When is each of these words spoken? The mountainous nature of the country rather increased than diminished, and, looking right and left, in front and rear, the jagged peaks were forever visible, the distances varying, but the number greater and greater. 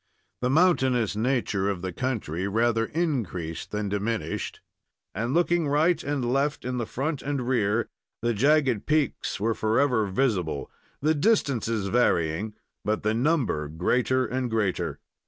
The 0.41 0.49
mountainous 0.49 1.15
nature 1.15 1.69
of 1.69 1.83
the 1.83 1.93
country 1.93 2.47
rather 2.47 2.85
increased 2.87 3.69
than 3.69 3.87
diminished, 3.87 4.59
and, 5.13 5.31
looking 5.35 5.67
right 5.67 6.03
and 6.03 6.33
left, 6.33 6.65
in 6.65 6.83
front 6.87 7.21
and 7.21 7.47
rear, 7.47 7.87
the 8.23 8.33
jagged 8.33 8.87
peaks 8.87 9.39
were 9.39 9.53
forever 9.53 10.07
visible, 10.07 10.71
the 11.01 11.13
distances 11.13 11.85
varying, 11.89 12.55
but 12.83 13.03
the 13.03 13.13
number 13.13 13.67
greater 13.67 14.25
and 14.25 14.49
greater. 14.49 14.97